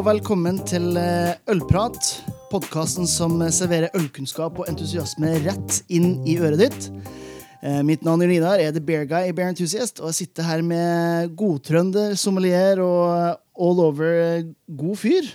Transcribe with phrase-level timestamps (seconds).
[0.00, 2.06] og velkommen til eh, Ølprat.
[2.48, 6.86] Podkasten som serverer ølkunnskap og entusiasme rett inn i øret ditt.
[7.60, 10.46] Eh, Mitt navn er Nidar, er The Bear Guy i Bear Enthusiast, og jeg sitter
[10.46, 15.28] her med godtrønder, sommelier og all over eh, god fyr.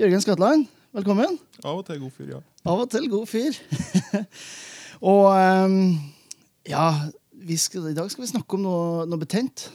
[0.00, 0.66] Jørgen Skatland,
[0.98, 1.38] velkommen.
[1.62, 2.42] Av og til god fyr, ja.
[2.74, 3.62] Av og til god fyr.
[5.12, 5.78] og ehm,
[6.72, 6.88] ja,
[7.54, 9.68] skal, i dag skal vi snakke om noe, noe betent.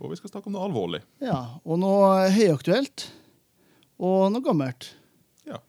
[0.00, 1.04] Og vi skal snakke om noe alvorlig.
[1.20, 3.10] Ja, og noe høyaktuelt.
[4.02, 4.90] Og noe gammelt.
[5.48, 5.60] Ja.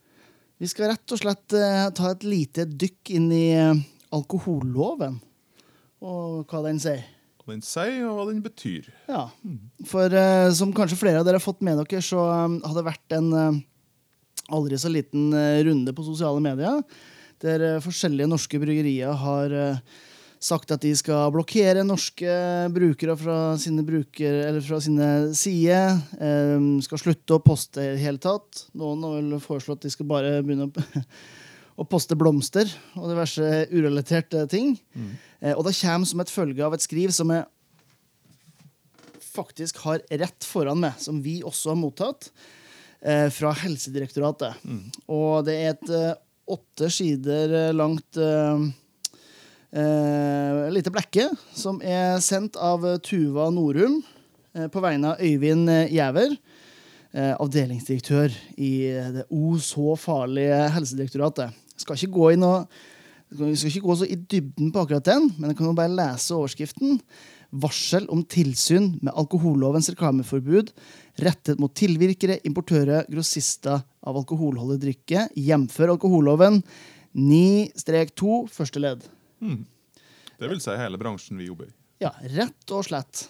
[0.59, 3.83] Vi skal rett og slett eh, ta et lite dykk inn i eh,
[4.15, 5.19] alkoholloven.
[6.03, 7.05] Og hva den sier.
[7.43, 8.89] Hva den sier, og hva den betyr.
[9.07, 9.27] Ja.
[9.87, 12.87] For eh, som kanskje flere av dere har fått med dere, så eh, har det
[12.89, 13.61] vært en eh,
[14.53, 16.83] aldri så liten eh, runde på sosiale medier
[17.43, 19.81] der eh, forskjellige norske bryggerier har eh,
[20.43, 22.29] sagt at de skal blokkere norske
[22.73, 25.97] brukere fra sine, bruker, eller fra sine sider.
[26.21, 28.67] Um, skal slutte å poste i det hele tatt.
[28.77, 30.85] Noen har vel foreslått at de skal bare begynne å,
[31.81, 34.75] å poste blomster og diverse urelaterte ting.
[35.41, 37.47] Eh, og det kommer som et følge av et skriv som jeg
[39.37, 42.31] faktisk har rett foran meg, som vi også har mottatt,
[43.05, 44.65] uh, fra Helsedirektoratet.
[45.13, 46.17] Og det er et uh,
[46.57, 48.17] åtte sider langt
[49.73, 53.99] eh, eh, lite blekke som er sendt av eh, Tuva Norum
[54.55, 56.35] eh, på vegne av Øyvind eh, Gjæver,
[57.13, 61.57] eh, avdelingsdirektør i eh, det o så farlige Helsedirektoratet.
[61.77, 62.63] Jeg skal ikke gå i noe
[63.27, 65.91] vi skal ikke gå så i dybden på akkurat den, men jeg kan jo bare
[65.91, 67.01] lese overskriften.
[67.59, 70.71] Varsel om tilsyn med alkohollovens reklameforbud
[71.23, 75.77] rettet mot tilvirkere, importører, grossister av alkoholholdig drikke, jf.
[75.87, 76.61] alkoholloven
[77.17, 79.07] 9-2 første ledd.
[79.39, 81.73] Det vil si hele bransjen vi jobber i.
[82.03, 83.25] Ja, rett og slett.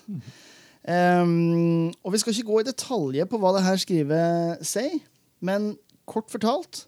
[0.88, 5.00] Ehm, og vi skal ikke gå i detaljer på hva det her skrivet sier,
[5.44, 5.74] men
[6.08, 6.86] kort fortalt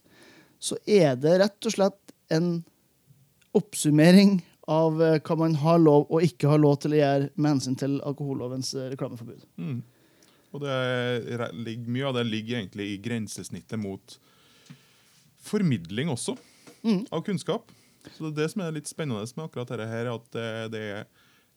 [0.60, 2.50] så er det rett og slett en
[3.56, 7.56] oppsummering av eh, hva man har lov og ikke har lov til å gjøre med
[7.56, 9.40] hensyn til alkohollovens reklameforbud.
[9.58, 9.80] reklameforbud.
[10.54, 14.18] Og det er- ligger, mye av det ligger egentlig i grensesnittet mot
[15.42, 16.36] formidling også,
[17.12, 17.72] av kunnskap.
[18.16, 20.72] Så det er det som er litt spennende med akkurat dette her, at det, er,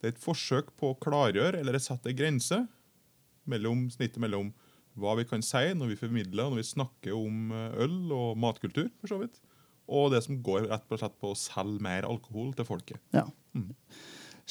[0.00, 2.60] det er et forsøk på å klargjøre, eller sette en grense
[3.50, 4.52] mellom snittet mellom
[5.00, 8.90] hva vi kan si når vi formidler, når vi snakker om eh, øl og matkultur,
[9.00, 9.40] for så vidt,
[9.92, 13.00] og det som går rett og slett på å selge mer alkohol til folket.
[13.16, 13.24] Ja.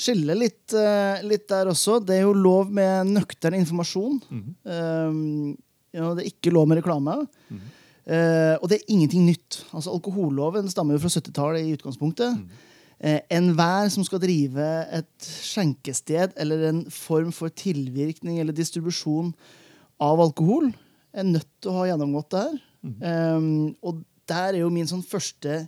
[0.02, 2.00] Skille litt, eh, litt der også.
[2.04, 4.22] Det er jo lov med nøktern informasjon.
[4.66, 5.54] Ehm,
[5.94, 7.18] ja, det er ikke lov med reklame.
[8.06, 9.62] Eh, og det er ingenting nytt.
[9.76, 12.40] Altså Alkoholloven stammer jo fra 70-tallet i utgangspunktet.
[13.02, 19.34] Eh, Enhver som skal drive et skjenkested eller en form for tilvirkning eller distribusjon
[20.02, 20.72] av alkohol,
[21.14, 22.60] er nødt til å ha gjennomgått det her.
[23.06, 25.66] Ehm, og der er jo min sånn første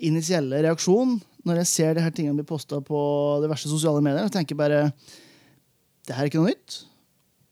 [0.00, 3.00] initielle reaksjon når jeg ser de her tingene bli posta på
[3.42, 4.24] diverse sosiale medier.
[4.24, 4.86] Jeg tenker bare
[6.04, 6.78] det her er ikke noe nytt.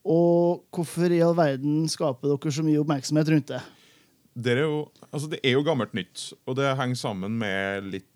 [0.03, 3.61] Og hvorfor i all verden skaper dere så mye oppmerksomhet rundt det?
[4.33, 4.77] Det er, jo,
[5.11, 8.07] altså det er jo gammelt nytt, og det henger sammen med litt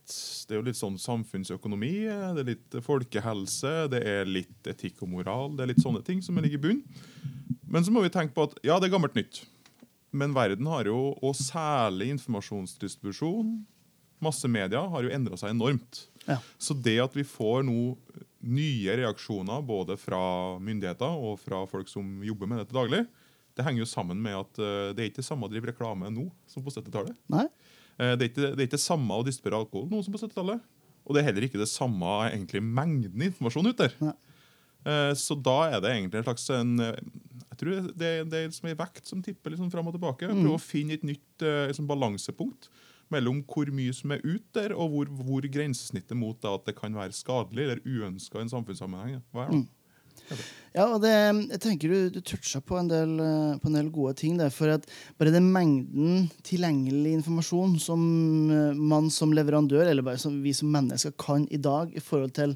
[0.48, 1.92] Det er jo litt sånn samfunnsøkonomi,
[2.34, 5.54] det er litt folkehelse, det er litt etikk og moral.
[5.54, 6.82] Det er litt sånne ting som ligger i bunn.
[7.68, 9.44] Men så må vi tenke på at ja, det er gammelt nytt.
[10.16, 13.52] Men verden har jo, og særlig informasjonsdistribusjon,
[14.24, 16.08] masse medier, har jo endra seg enormt.
[16.26, 16.40] Ja.
[16.58, 17.98] Så det at vi får nå
[18.48, 20.22] nye reaksjoner både fra
[20.64, 23.04] myndigheter og fra folk som jobber med det til daglig,
[23.58, 26.10] det henger jo sammen med at eh, det er ikke det samme å drive reklame
[26.14, 27.18] nå som på 70-tallet.
[27.34, 27.48] Nei?
[27.98, 30.22] Eh, Det er ikke det er ikke det samme å distribuere alkohol nå som på
[30.22, 30.62] 70-tallet.
[31.08, 33.96] Og det er heller ikke det samme egentlig mengden informasjon ute der.
[34.86, 38.70] Eh, Så da er det egentlig en slags en, Jeg tror det, det er som
[38.70, 40.28] en vekt som tipper liksom fram og tilbake.
[40.30, 41.42] Prøve å finne et nytt
[41.72, 42.70] liksom balansepunkt
[43.10, 46.76] mellom hvor mye som er ute der, og hvor, hvor grensesnittet mot da, at det
[46.76, 49.22] kan være skadelig eller uønska i en samfunnssammenheng.
[49.32, 49.62] Hva er det?
[50.78, 53.88] Ja, og det, jeg tenker du, du toucha på en, del, eh, på en del
[53.94, 54.52] gode ting der.
[54.54, 54.86] For at
[55.18, 58.04] bare den mengden tilgjengelig informasjon som
[58.54, 62.36] eh, man som leverandør, eller bare som vi som mennesker, kan i dag i forhold
[62.38, 62.54] til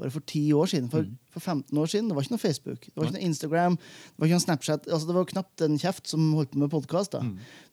[0.00, 0.90] bare for 10 år siden.
[0.92, 3.78] For, for 15 år siden det var ikke noe Facebook, det var ikke noe Instagram,
[3.78, 4.88] det var ikke noe Snapchat.
[4.90, 7.16] altså Det var knapt en kjeft som holdt på med podkast.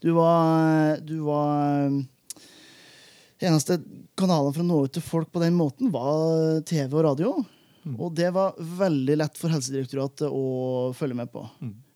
[0.05, 1.89] Du var, du var
[3.41, 3.79] eneste
[4.19, 7.33] kanalen for å nå ut til folk på den måten var TV og radio.
[7.97, 11.45] Og det var veldig lett for Helsedirektoratet å følge med på.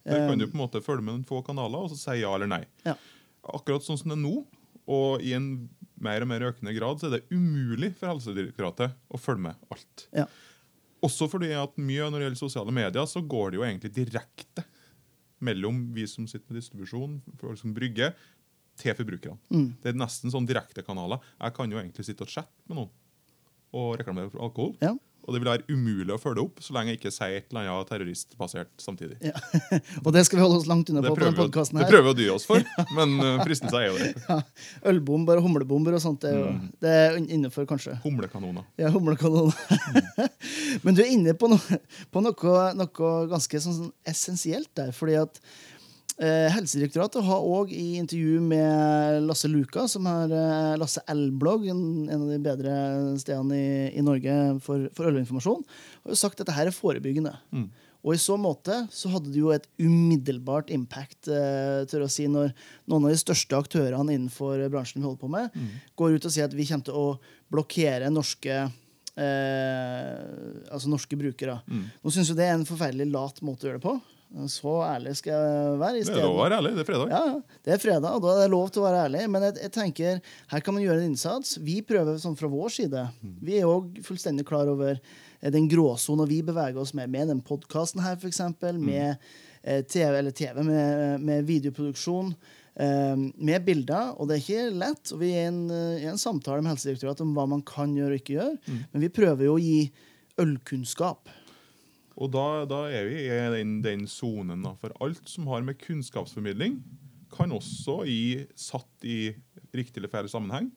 [0.06, 2.34] Der kan du på en måte følge med noen få kanaler og så si ja
[2.36, 2.64] eller nei.
[2.86, 2.96] Ja.
[3.56, 4.36] Akkurat sånn som det er nå,
[4.86, 5.50] og i en
[6.02, 10.08] mer og mer økende grad, så er det umulig for Helsedirektoratet å følge med alt.
[10.16, 10.28] Ja.
[11.06, 14.66] Også fordi at mye når det gjelder sosiale medier, så går det jo egentlig direkte
[15.46, 18.16] mellom vi som sitter med distribusjon, folk som brygger,
[18.76, 19.40] til forbrukerne.
[19.54, 19.68] Mm.
[19.80, 21.22] Det er nesten sånn direktekanaler.
[21.40, 22.90] Jeg kan jo egentlig sitte og chatte med noen
[23.76, 24.74] og reklamere for alkohol.
[24.84, 24.94] Ja.
[25.26, 27.66] Og det vil være umulig å følge opp så lenge jeg ikke sier et eller
[27.72, 29.16] annet terroristbasert samtidig.
[29.26, 29.34] Ja.
[30.06, 31.88] Og det skal vi holde oss langt unna på på denne podkasten her.
[31.88, 32.62] det prøver vi å dy oss for,
[32.98, 34.14] men uh, fristelsen er jo der.
[34.30, 34.40] Ja.
[34.94, 36.68] Ølbomber og humlebomber og sånt, det er, jo, Mm.
[36.86, 37.98] det er innenfor, kanskje.
[38.06, 38.64] Humlekanoner.
[38.80, 39.50] Ja, humlekanon.
[40.86, 41.80] Men du er inne på noe,
[42.14, 44.92] på noe, noe ganske sånn, sånn essensielt der.
[44.96, 45.75] fordi at eh,
[46.16, 52.22] Helsedirektoratet har òg i intervju med Lasse Luka, som har eh, Lasse L-blogg, en, en
[52.24, 52.76] av de bedre
[53.20, 55.66] stedene i, i Norge for, for ølinformasjon,
[56.06, 57.34] har jo sagt at dette her er forebyggende.
[57.52, 57.68] Mm.
[58.06, 62.30] Og i så måte så hadde det jo et umiddelbart impact eh, tør å si
[62.30, 62.54] når
[62.86, 65.62] noen av de største aktørene innenfor bransjen vi holder på med,
[65.98, 67.08] går ut og sier at vi kommer til å
[67.52, 68.60] blokkere norske
[69.20, 70.20] eh,
[70.70, 71.60] altså norske brukere.
[71.66, 71.88] Mm.
[72.04, 73.98] Nå syns jo det er en forferdelig lat måte å gjøre det på.
[74.52, 76.00] Så ærlig skal jeg være.
[76.00, 76.72] i Det er lov å være ærlig.
[76.76, 77.12] Det er fredag.
[77.16, 77.60] ja.
[77.64, 79.22] Det er fredag, og da er det lov til å være ærlig.
[79.32, 80.20] Men jeg, jeg tenker,
[80.52, 81.54] her kan man gjøre en innsats.
[81.64, 83.06] Vi prøver sånn fra vår side.
[83.48, 87.40] Vi er òg fullstendig klar over eh, den gråsona vi beveger oss med, med den
[87.48, 88.42] podkasten her, f.eks.
[88.76, 89.16] Med
[89.64, 92.36] eh, TV, eller TV, med, med videoproduksjon.
[92.76, 95.14] eh, med bilder, og det er ikke lett.
[95.16, 95.64] og Vi er i en,
[96.12, 98.60] en samtale med Helsedirektoratet om hva man kan gjøre og ikke gjøre.
[98.92, 99.80] Men vi prøver jo å gi
[100.44, 101.32] ølkunnskap.
[102.16, 104.64] Og da, da er vi i den, sonen.
[104.80, 106.80] For alt som har med kunnskapsformidling,
[107.36, 109.34] kan også i, satt i
[109.76, 110.70] riktig eller feil sammenheng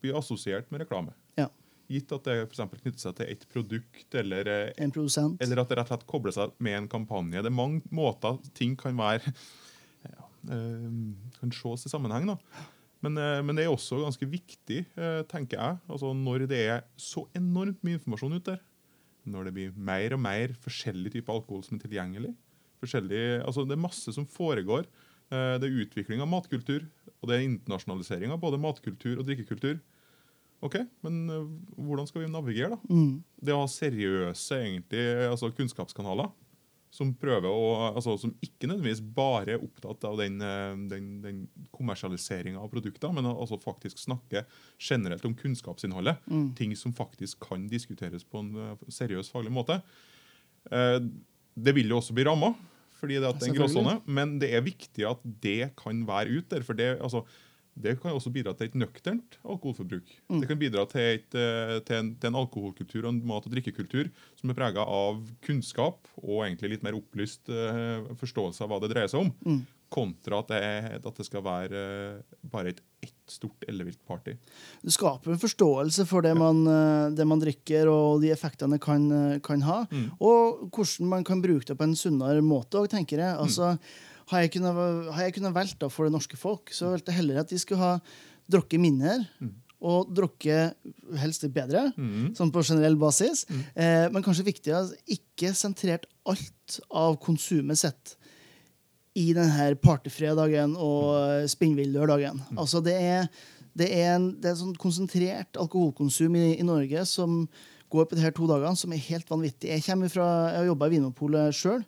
[0.00, 1.14] bli assosiert med reklame.
[1.40, 1.48] Ja.
[1.90, 5.42] Gitt at det for eksempel knytter seg til et produkt, eller, eh, En produsent.
[5.42, 7.42] eller at det rett og slett kobler seg med en kampanje.
[7.42, 9.34] Det er mange måter ting kan være
[10.06, 10.90] ja, eh,
[11.40, 12.30] kan ses i sammenheng.
[12.30, 12.38] da.
[13.02, 14.86] Men, eh, men det er også ganske viktig,
[15.26, 18.60] tenker jeg, altså når det er så enormt mye informasjon ute der,
[19.30, 22.34] når det blir mer og mer forskjellig type alkohol som er tilgjengelig.
[22.80, 24.86] Altså Det er masse som foregår.
[25.30, 26.86] Eh, Det er utvikling av matkultur,
[27.20, 29.80] og det er internasjonalisering av både matkultur og drikkekultur.
[30.62, 32.78] Ok, Men eh, hvordan skal vi navigere, da?
[32.90, 33.22] Mm.
[33.40, 36.30] Det å ha seriøse egentlig, altså kunnskapskanaler
[36.90, 41.44] som prøver å, altså som ikke nødvendigvis bare er opptatt av den, eh, den, den
[41.74, 44.42] kommersialiseringa av produkter, men altså faktisk snakke
[44.74, 46.18] generelt om kunnskapsinnholdet.
[46.26, 46.48] Mm.
[46.58, 49.80] Ting som faktisk kan diskuteres på en eh, seriøs faglig måte.
[50.70, 50.98] Eh,
[51.60, 52.52] Det vil jo også bli ramma,
[53.00, 56.62] fordi det, er en gråsone, men det er viktig at det kan være ute der.
[56.62, 57.24] for det, altså,
[57.78, 60.08] det kan også bidra til et nøkternt alkoholforbruk.
[60.28, 60.40] Mm.
[60.42, 63.52] Det kan bidra til, et, eh, til, en, til en alkoholkultur og en mat- og
[63.54, 68.80] drikkekultur som er prega av kunnskap og egentlig litt mer opplyst eh, forståelse av hva
[68.82, 69.60] det dreier seg om, Mm.
[69.90, 71.80] kontra at det, at det skal være
[72.18, 74.34] eh, bare et ett stort ellevilt party.
[74.84, 78.82] Det skaper en forståelse for det man, eh, det man drikker, og de effektene det
[78.84, 79.06] kan,
[79.40, 79.86] kan ha.
[79.90, 80.10] Mm.
[80.20, 82.76] Og hvordan man kan bruke det på en sunnere måte.
[82.76, 83.38] òg, tenker jeg.
[83.40, 83.78] Altså,
[84.30, 84.76] har jeg kunnet,
[85.14, 87.80] har jeg kunnet valgt for det norske folk, så valgte jeg heller at de skulle
[87.82, 87.96] ha
[88.50, 89.18] drukket mindre.
[89.80, 90.74] Og drukket
[91.22, 92.34] helst litt bedre, Mm.
[92.36, 93.46] sånn på generell basis.
[93.74, 98.16] Eh, men kanskje viktigere, ikke sentrert alt av konsumet sitt
[99.16, 102.42] i denne partyfredagen og spinnvillørdagen.
[102.56, 103.26] Altså det er,
[103.74, 107.48] det er en det er sånn konsentrert alkoholkonsum i, i Norge som
[107.90, 109.70] går på de her to dagene, som er helt vanvittig.
[109.72, 109.82] Jeg
[110.12, 111.82] fra, jeg har jobba i Vinmonopolet sjøl,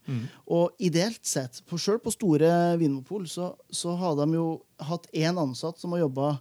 [0.47, 4.47] og ideelt sett, sjøl på store Vinmonopol, så, så har de jo
[4.83, 6.35] hatt én ansatt som har jobba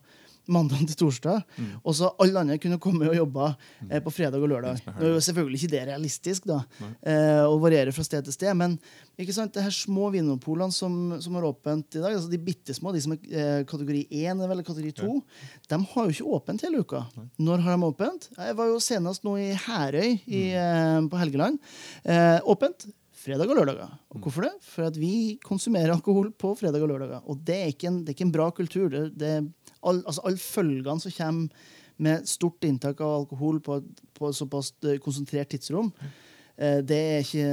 [0.48, 1.44] mandag til torsdag,
[1.84, 3.48] og så alle andre kunne komme og jobbe
[3.90, 4.82] eh, på fredag og lørdag.
[4.88, 6.62] Nå er jo selvfølgelig ikke det realistisk, da,
[7.04, 8.78] eh, og varierer fra sted til sted, men
[9.22, 12.74] ikke sant, det her små vinmonopolene som, som har åpent i dag, altså de bitte
[12.74, 15.12] små, de som er eh, kategori 1 eller kategori 2,
[15.70, 17.04] de har jo ikke åpent hele uka.
[17.38, 18.30] Når har de åpent?
[18.38, 21.62] Jeg var jo senest nå i Herøy i, eh, på Helgeland.
[22.04, 22.88] Eh, åpent
[23.22, 23.92] fredag og lørdager.
[24.16, 24.54] Og hvorfor det?
[24.66, 27.22] For at vi konsumerer alkohol på fredag og lørdager.
[27.30, 28.90] Og det er ikke en, det er ikke en bra kultur.
[28.94, 29.36] Det, det,
[29.82, 31.70] all, altså Alle følgene som kommer
[32.02, 33.78] med stort inntak av alkohol på,
[34.18, 35.92] på såpass eh, konsentrert tidsrom,
[36.58, 37.50] eh, det er ikke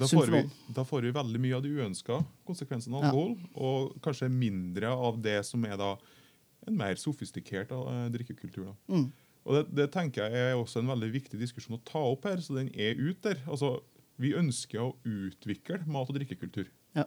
[0.00, 0.48] Da sunt for noen.
[0.74, 3.12] da får vi veldig mye av de uønska konsekvensene av Ja.
[3.12, 5.92] alkohol, og kanskje mindre av det som er da
[6.66, 8.72] en mer sofistikert eh, drikkekultur.
[8.72, 8.74] Da.
[8.96, 9.06] Mm.
[9.46, 12.42] Og det, det tenker jeg er også en veldig viktig diskusjon å ta opp her,
[12.42, 13.38] så den er ut der.
[13.46, 13.76] Altså,
[14.18, 16.68] vi ønsker å utvikle mat- og drikkekultur.
[16.96, 17.06] Ja.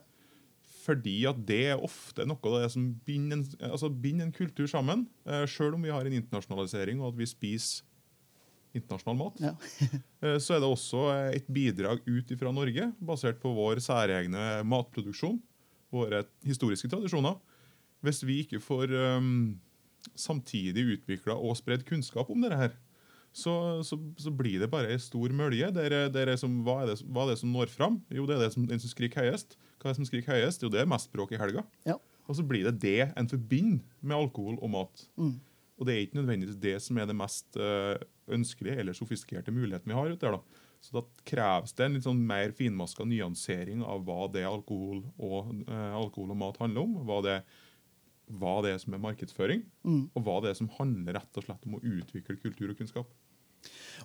[0.82, 4.68] Fordi at det er ofte noe av det som binder en, altså binder en kultur
[4.72, 5.06] sammen.
[5.28, 7.88] Eh, selv om vi har en internasjonalisering og at vi spiser
[8.74, 9.56] internasjonal mat, Ja.
[10.24, 15.42] eh, så er det også et bidrag ut fra Norge, basert på vår særegne matproduksjon,
[15.92, 17.36] våre historiske tradisjoner.
[18.02, 19.60] Hvis vi ikke får um,
[20.18, 22.72] samtidig utvikla og spredd kunnskap om dette her,
[23.32, 23.54] så,
[23.88, 25.70] så, så blir det bare ei stor mølje.
[25.76, 28.02] Der, der er som, hva, er det, hva er det som når fram?
[28.12, 29.56] Jo, det er det som, den som skriker høyest.
[29.80, 30.66] Hva er det som skriker høyest?
[30.66, 31.64] Jo, det er mest bråk i helga.
[31.88, 31.96] Ja.
[32.28, 35.06] Og så blir det det en forbinder med alkohol og mat.
[35.16, 35.38] Mm.
[35.80, 39.90] Og det er ikke nødvendigvis det som er det mest eh, ønskelige eller sofistikerte muligheten
[39.90, 40.12] vi har.
[40.12, 40.68] ute der da.
[40.82, 45.52] Så da kreves det en litt sånn mer finmaska nyansering av hva det alkohol og,
[45.68, 46.96] eh, alkohol og mat handler om.
[47.08, 47.38] Hva det,
[48.40, 50.10] hva det er som er markedsføring, Mm.
[50.16, 53.08] og hva det er som handler rett og slett om å utvikle kultur og kunnskap.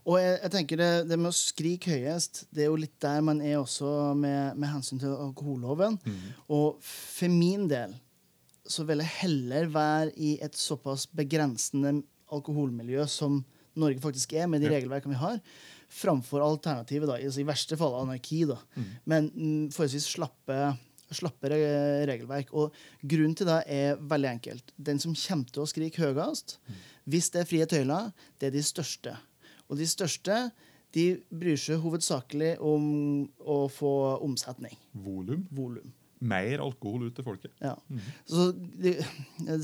[0.04, 3.22] Og jeg, jeg tenker det, det med å skrike høyest, det er jo litt der
[3.24, 5.96] man er også med, med hensyn til alkoholloven.
[6.52, 7.94] Og for min del
[8.68, 12.02] så vil jeg heller være i et såpass begrensende
[12.34, 13.44] alkoholmiljø som
[13.76, 14.74] Norge faktisk er, med de Ja.
[14.76, 15.40] regelverkene vi har,
[15.88, 18.44] framfor alternativet, da, altså i verste fall anarki.
[18.48, 18.56] da.
[19.06, 20.76] Men mm, forholdsvis slappe,
[21.14, 22.50] slappe re- regelverk.
[22.56, 22.74] Og
[23.06, 24.72] grunnen til det er veldig enkelt.
[24.76, 26.58] Den som kommer til å skrike høyest,
[27.06, 28.10] hvis det er frie tøyler,
[28.40, 29.14] det er de største.
[29.70, 30.50] Og de største
[30.96, 33.92] de bryr seg hovedsakelig om å få
[34.24, 34.74] omsetning.
[34.94, 35.46] Volum.
[35.52, 35.92] Volum.
[36.24, 37.52] Mer alkohol ut til folket.
[37.60, 37.74] Ja.
[38.24, 38.94] Så det,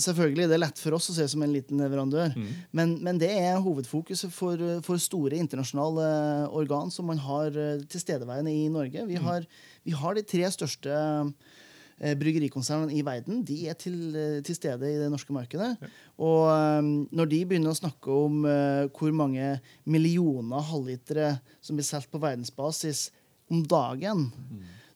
[0.04, 2.34] selvfølgelig, det er lett for oss å se som en liten leverandør,
[2.76, 6.06] men, men det er hovedfokuset for, for store internasjonale
[6.52, 9.06] organ som man har eh, tilstedeværende i Norge.
[9.08, 9.46] Vi har,
[9.86, 13.40] vi har de tre største eh, bryggerikonsernene i verden.
[13.48, 15.72] De er til, eh, til stede i det norske markedet.
[16.20, 19.54] Og eh, når de begynner å snakke om eh, hvor mange
[19.88, 21.32] millioner halvlitere
[21.64, 23.08] som blir solgt på verdensbasis
[23.52, 24.28] om dagen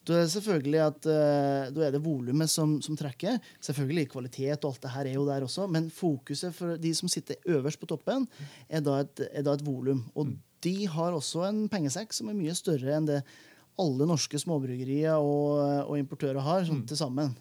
[0.07, 3.41] da er det selvfølgelig at uh, da er det volumet som, som trekker.
[3.65, 7.11] Selvfølgelig kvalitet og alt det her er jo der også, men fokuset for de som
[7.11, 8.29] sitter øverst på toppen,
[8.69, 10.05] er da et, er da et volum.
[10.15, 13.23] Og de har også en pengesekk som er mye større enn det
[13.77, 15.59] alle norske småbryggerier og,
[15.91, 17.35] og importører har sånn til sammen.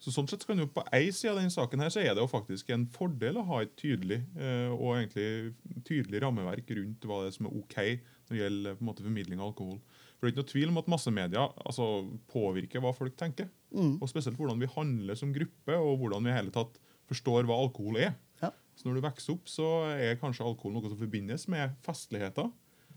[0.00, 2.22] Så sånn sett kan jo På ei side av denne saken her så er det
[2.22, 7.20] jo faktisk en fordel å ha et tydelig eh, og egentlig tydelig rammeverk rundt hva
[7.20, 9.76] det er som er OK når det gjelder på en måte formidling av alkohol.
[10.20, 11.84] For Det er ikke noe tvil om at massemedia altså,
[12.28, 13.48] påvirker hva folk tenker.
[13.72, 16.76] Og spesielt hvordan vi handler som gruppe, og hvordan vi hele tatt
[17.08, 18.12] forstår hva alkohol er.
[18.42, 18.50] Ja.
[18.76, 22.50] Så Når du vokser opp, så er kanskje alkohol noe som forbindes med festligheter.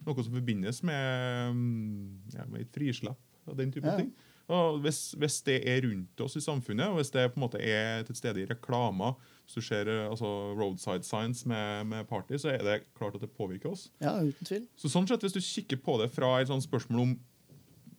[0.04, 3.96] Noe som forbindes med, mm, ja, med et frislipp og den type Ja.
[3.98, 4.12] ting.
[4.52, 7.62] Og hvis, hvis det er rundt oss i samfunnet, og hvis det på en måte
[7.64, 12.40] er til stede i reklamer, hvis du ser eh, altså, roadside signs med, med party,
[12.40, 13.90] så er det klart at det påvirker oss.
[14.04, 14.66] Ja, uten tvil.
[14.80, 17.16] Så sånn sett, Hvis du kikker på det fra et sånt spørsmål om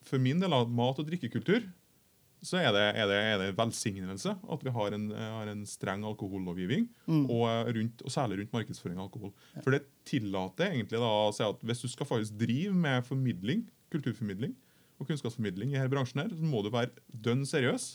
[0.05, 1.65] for min del av mat- og drikkekultur,
[2.45, 6.05] så er det, er det, er det velsignelse at vi har en, har en streng
[6.05, 9.33] alkohollovgivning, og, eh, rundt, og særlig rundt markedsføring av alkohol.
[9.63, 13.65] For det tillater egentlig da å si at hvis du skal faktisk drive med formidling,
[13.95, 14.53] kulturformidling
[15.01, 16.93] og kunnskapsformidling i denne bransjen, her, så må du være
[17.25, 17.95] dønn seriøs.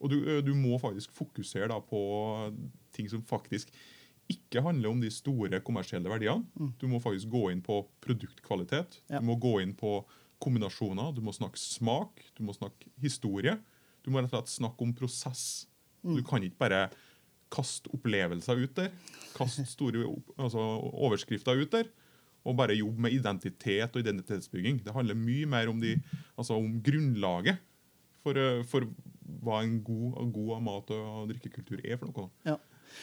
[0.00, 2.00] Og du, du må faktisk fokusere da på
[2.96, 3.72] ting som faktisk
[4.32, 6.70] ikke handler om de store kommersielle verdiene.
[6.80, 9.00] Du må faktisk gå inn på produktkvalitet.
[9.10, 9.20] Ja.
[9.20, 10.00] Du må gå inn på
[10.42, 11.12] kombinasjoner.
[11.14, 12.24] Du må snakke smak.
[12.36, 13.56] Du må snakke historie.
[14.04, 15.66] Du må rett og slett snakke om prosess.
[16.02, 16.82] Du kan ikke bare
[17.52, 18.90] kaste opplevelser ut der.
[19.36, 21.90] Kaste store altså, overskrifter ut der.
[22.46, 24.82] Og bare jobbe med identitet og identitetsbygging.
[24.84, 25.96] Det handler mye mer om, de,
[26.36, 27.62] altså, om grunnlaget
[28.22, 28.86] for, eh, for
[29.42, 32.30] hva en god, god mat- og drikkekultur er for noe.
[32.48, 32.58] Ja.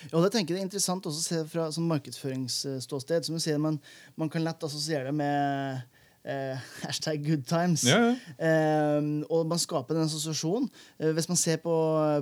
[0.09, 3.27] Ja, det tenker jeg er interessant også å se fra sånn markedsføringsståsted.
[3.27, 3.79] Som du sier, man,
[4.19, 5.83] man kan lett assosiere det med
[6.23, 7.83] eh, hashtag good times.
[7.87, 8.15] Ja, ja.
[8.37, 10.69] Eh, og man skaper den assosiasjonen.
[10.97, 11.75] Eh, hvis man ser på,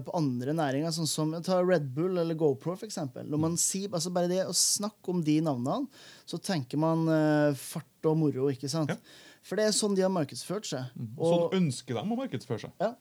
[0.05, 2.99] på andre næringer, sånn som ta Red Bull eller GoPro f.eks.
[3.21, 5.87] Når man sier altså bare det å snakke om de navnene,
[6.29, 8.49] så tenker man eh, fart og moro.
[8.51, 8.91] ikke sant?
[8.93, 9.29] Ja.
[9.41, 10.91] For det er sånn de har markedsført seg.
[11.17, 12.75] Og sånn ønsker de å markedsføre seg.
[12.81, 12.91] Ja.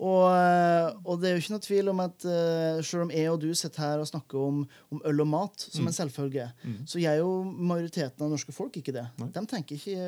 [0.00, 3.28] Og, eh, og det er jo ikke noe tvil om at uh, selv om jeg
[3.28, 6.46] og du sitter her og snakker om, om øl og mat som en selvfølge,
[6.88, 9.04] så gjør jo majoriteten av norske folk ikke det.
[9.20, 10.06] De tenker ikke,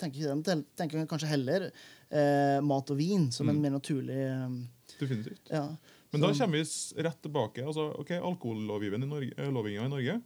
[0.00, 0.54] tenker ikke det.
[0.54, 4.56] De tenker kanskje heller uh, mat og vin som en mer naturlig eh,
[5.00, 5.52] Definitivt.
[5.52, 5.66] ja.
[6.14, 7.64] Men da kommer vi rett tilbake.
[7.66, 10.20] altså, ok, Alkohollovgivningen i Norge, eh, i Norge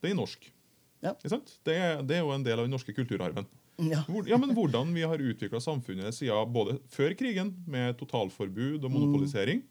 [0.00, 0.50] det er norsk.
[1.00, 1.14] Ja.
[1.20, 3.48] Det, er, det er jo en del av den norske kulturarven.
[3.88, 4.02] Ja.
[4.30, 9.64] Ja, men Hvordan vi har utvikla samfunnet siden både før krigen, med totalforbud og monopolisering,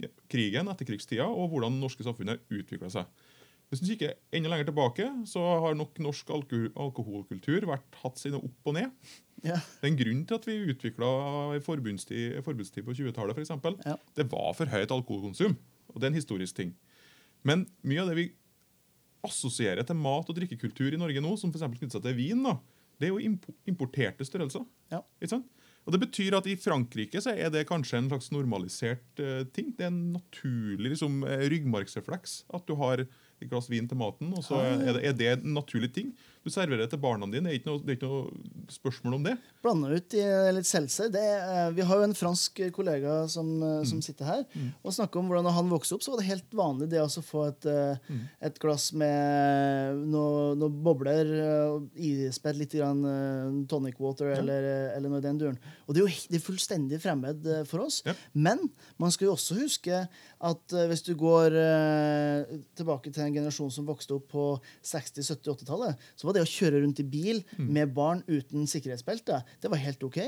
[0.00, 0.10] mm.
[0.32, 3.26] krigen, etterkrigstida, og hvordan det norske samfunnet utvikla seg.
[3.66, 8.38] Hvis du kikker enda lenger tilbake, så har nok norsk alko alkoholkultur vært hatt sine
[8.38, 8.92] opp og ned.
[9.42, 9.58] Ja.
[9.58, 11.08] Det er en grunn til at vi utvikla
[11.66, 13.80] forbudstid, forbudstid på 20-tallet, f.eks.
[13.82, 13.96] Ja.
[14.14, 15.56] Det var for høyt alkoholkonsum,
[15.90, 16.76] og det er en historisk ting.
[17.46, 18.28] Men mye av det vi
[19.26, 21.66] assosierer til mat- og drikkekultur i Norge nå, som f.eks.
[21.66, 22.56] knytter seg til vin, da,
[23.00, 23.36] det er jo
[23.68, 24.64] importerte størrelser.
[24.92, 25.02] Ja.
[25.86, 29.70] Og Det betyr at i Frankrike så er det kanskje en slags normalisert uh, ting.
[29.76, 34.32] Det er en naturlig liksom, eh, ryggmargsrefleks at du har et glass vin til maten.
[34.34, 34.80] og så Ah.
[34.82, 36.14] er det, er det en naturlig ting.
[36.46, 37.50] Du serverer til barna dine.
[37.50, 39.34] Det er ikke noe, er ikke noe spørsmål om det.
[39.64, 40.24] Blander ut i
[40.54, 41.10] litt seltzer.
[41.10, 44.44] Det, er- vi har jo en fransk kollega som, eh, som sitter her
[44.86, 47.48] og snakker om hvordan han vokste opp, så var det helt vanlig det å få
[47.48, 48.22] et, mm.
[48.46, 51.28] et glass med noen noe bobler,
[51.98, 55.58] ispedd litt grann, eh, tonic water eller, eller noe i den duren.
[55.86, 58.00] Og det er jo det er fullstendig fremmed eh, for oss.
[58.06, 58.14] Ja.
[58.34, 58.62] Men
[59.00, 63.72] man skal jo også huske at eh, hvis du går eh, tilbake til en generasjon
[63.74, 64.46] som vokste opp på
[64.84, 69.40] 60-, 70-, 80-tallet, så var det å kjøre rundt i bil med barn uten sikkerhetsbelte,
[69.62, 70.20] det var helt OK.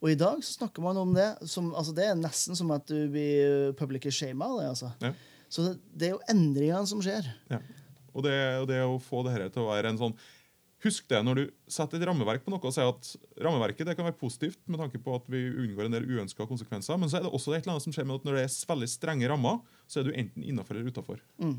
[0.00, 2.86] Og i dag så snakker man om det som altså Det er nesten som at
[2.88, 4.50] du blir public shama.
[4.58, 4.92] Det, altså.
[5.02, 5.12] Ja.
[5.48, 7.28] Så det, det er jo endringene som skjer.
[7.52, 7.60] Ja.
[8.12, 10.18] Og, det, og det å få dette til å være en sånn
[10.84, 13.08] Husk det når du setter et rammeverk på noe og sier at
[13.42, 16.94] rammeverket det kan være positivt med tanke på at vi unngår en del uønska konsekvenser,
[17.02, 18.54] men så er det også et eller annet som skjer med at når det er
[18.70, 19.58] veldig strenge rammer,
[19.90, 21.18] så er du enten innafor eller utafor.
[21.42, 21.56] Mm.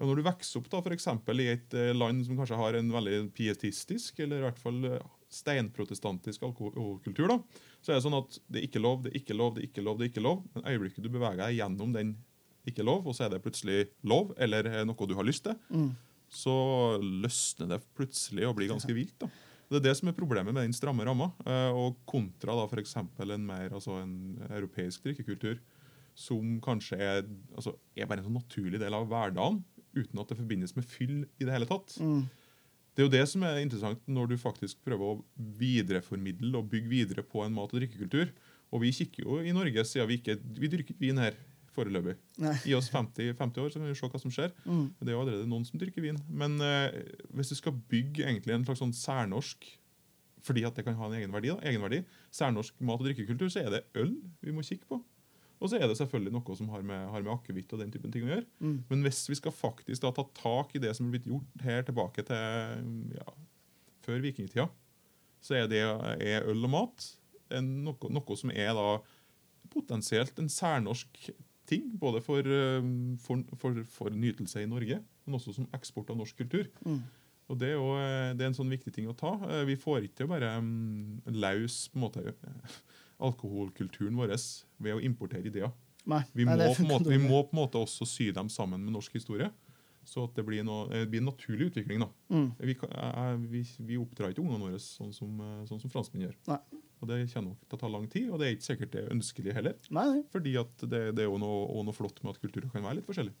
[0.00, 2.92] Og når du vokser opp da, for i et eh, land som kanskje har en
[2.94, 7.38] veldig pietistisk, eller i hvert fall eh, steinprotestantisk alkoholkultur, da,
[7.84, 9.68] så er det sånn at det er ikke lov, det er ikke lov, det er
[9.68, 10.40] ikke lov, det er ikke lov.
[10.56, 12.14] Men øyeblikket du beveger deg gjennom den
[12.68, 15.58] ikke lov, og så er det plutselig lov, eller eh, noe du har lyst til,
[15.72, 15.90] Mm.
[16.32, 16.56] så
[17.02, 19.18] løsner det plutselig og blir ganske vilt.
[19.20, 19.28] da.
[19.72, 21.30] Det er det som er problemet med den stramme ramma.
[21.72, 22.92] Og kontra da f.eks.
[22.96, 25.58] en mer altså en europeisk drikkekultur
[26.14, 27.22] som kanskje er,
[27.56, 29.62] altså, er bare en sånn naturlig del av hverdagen,
[29.96, 31.96] uten at det forbindes med fyll i det hele tatt.
[32.00, 32.24] Mm.
[32.92, 35.20] Det er jo det som er interessant når du faktisk prøver å
[35.60, 38.32] videreformidle og bygge videre på en mat- og drikkekultur.
[38.72, 41.36] Og vi kikker jo i Norge, siden vi ikke vi dyrker vin her
[41.72, 42.16] foreløpig.
[42.42, 42.54] Nei.
[42.66, 44.52] Gi oss 50, 50 år, så kan vi se hva som skjer.
[44.64, 44.84] Mm.
[45.00, 46.18] Det er jo allerede noen som drikker vin.
[46.28, 46.98] Men eh,
[47.32, 49.70] hvis du skal bygge egentlig en slags sånn særnorsk
[50.42, 52.00] fordi at det kan ha en egenverdi, da, egenverdi,
[52.34, 54.98] særnorsk mat- og drikkekultur, så er det øl vi må kikke på.
[55.62, 58.12] Og så er det selvfølgelig noe som har med, har med akevitt og den typen
[58.12, 58.46] ting å gjøre.
[58.58, 58.76] Mm.
[58.88, 61.86] Men hvis vi skal faktisk da ta tak i det som er blitt gjort her
[61.86, 63.36] tilbake til ja,
[64.02, 64.66] før vikingtida,
[65.42, 67.08] så er det er øl og mat
[67.54, 68.88] en, noe, noe som er da
[69.72, 71.30] potensielt en særnorsk
[71.70, 71.88] ting.
[72.00, 76.42] Både for, eh, for, for, for nytelse i Norge, men også som eksport av norsk
[76.42, 76.66] kultur.
[76.86, 77.02] Mm.
[77.52, 79.34] Og det er, jo, eh, det er en sånn viktig ting å ta.
[79.48, 82.34] Eh, Vi får ikke bare mm, løs på en måte,
[83.22, 84.34] alkoholkulturen vår
[84.82, 85.72] ved å importere ideer.
[86.04, 86.22] Nei.
[86.34, 89.14] Vi, Nei, må, måte, vi må på en måte også sy dem sammen med norsk
[89.20, 89.50] historie.
[90.04, 92.02] Så at det blir, noe, det blir en naturlig utvikling.
[92.02, 92.08] da.
[92.34, 92.48] Mm.
[92.58, 96.34] Vi, eh, vi, vi oppdrar ikke ungene våre sånn som, eh, sånn som franskmenn gjør.
[96.50, 96.58] Nei.
[97.02, 99.00] Og Det kommer nok til å ta lang tid, og det er ikke sikkert det
[99.02, 99.74] er ønskelig heller.
[99.90, 100.20] Nei, nei.
[100.30, 103.06] Fordi det, det er jo noe, og noe flott med at kulturer kan være litt
[103.08, 103.32] forskjellig.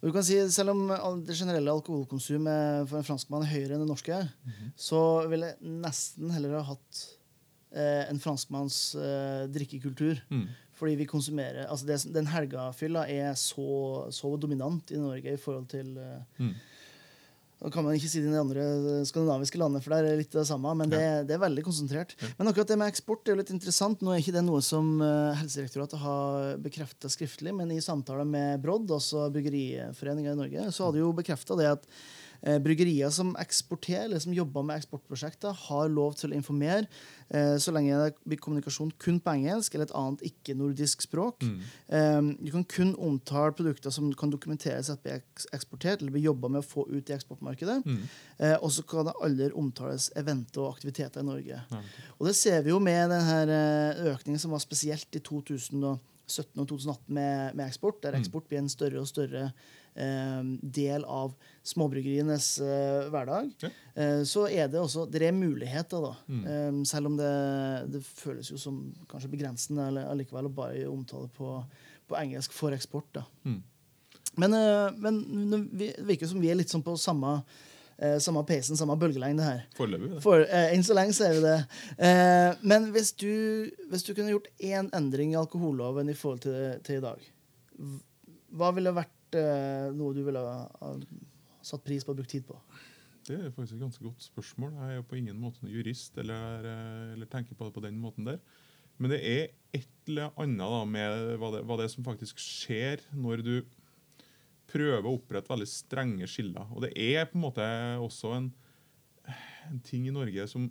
[0.00, 3.84] Og Du kan si, Selv om det generelle alkoholkonsumet for en franskmann er høyere enn
[3.84, 4.72] det norske, Mhm.
[4.76, 7.06] så ville jeg nesten heller ha hatt
[8.10, 10.20] en franskmanns eh, drikkekultur.
[10.30, 10.48] Mm.
[10.80, 15.70] Fordi vi konsumerer altså det, Den helgafylla er så, så dominant i Norge i forhold
[15.72, 16.54] til eh, Mm.
[17.60, 18.62] Nå kan man ikke si det i de andre
[19.04, 22.14] skandinaviske landene, for der er det litt det samme, men det, det er veldig konsentrert.
[22.38, 24.00] Men akkurat det med eksport er jo litt interessant.
[24.00, 28.64] Nå er ikke det noe som eh, Helsedirektoratet har bekrefta skriftlig, men i samtale med
[28.64, 31.84] Brodd, altså Bryggeriforeninga i Norge, så hadde jo bekrefta det at
[32.42, 36.86] eh, bryggerier som eksporterer, eller som jobber med eksportprosjekter, har lov til å informere
[37.30, 41.42] eh, så lenge det blir kommunikasjon kun på engelsk eller et annet ikke-nordisk språk.
[41.42, 41.60] Mm.
[41.88, 46.28] Eh, du kan kun omtale produkter som kan dokumenteres at blir eks- eksportert eller blir
[46.30, 47.80] jobba med å få ut i eksportmarkedet.
[47.86, 48.02] Mm.
[48.62, 51.58] Og så kan det aldri omtales eventer og aktiviteter i Norge.
[51.70, 51.80] Ja.
[52.18, 53.58] Og det ser vi jo med denne
[54.14, 58.20] økningen som var spesielt i 2017 og 2018 med, med eksport, der Mm.
[58.22, 59.52] eksport blir en større og større
[59.94, 63.50] del av småbryggerienes eh, hverdag.
[63.60, 63.70] Ja.
[63.94, 66.12] Eh, så er det også det er muligheter, da.
[66.30, 66.42] Mm.
[66.52, 67.32] Eh, selv om det,
[67.92, 71.58] det føles jo som kanskje begrensende eller allikevel å bare omtale på,
[72.08, 73.10] på engelsk for eksport.
[73.18, 73.26] da.
[73.44, 73.60] Mm.
[74.40, 77.40] Men, eh, men det virker som vi er litt sånn på samme,
[77.98, 79.62] eh, samme peisen, samme bølgelengde her.
[79.76, 80.22] Foreløpig.
[80.24, 81.58] For, eh, enn så lenge så er vi det.
[81.98, 86.80] Eh, men hvis du, hvis du kunne gjort én endring i alkoholloven i forhold til,
[86.86, 87.30] til i dag,
[88.50, 90.94] hva ville vært eh, noe du ville ha, ha
[91.62, 92.56] satt pris på og brukt tid på?
[93.26, 94.72] Det er faktisk et ganske godt spørsmål.
[94.74, 98.00] Jeg er jo på ingen måte jurist eller, eh, eller tenker på det på den
[98.00, 98.40] måten der.
[99.00, 99.44] Men det er
[99.76, 103.54] et eller annet da med hva det, hva det er som faktisk skjer når du
[104.70, 106.66] prøver å opprette veldig strenge skiller.
[106.74, 107.68] Og det er på en måte
[108.02, 108.50] også en,
[109.70, 110.68] en ting i Norge som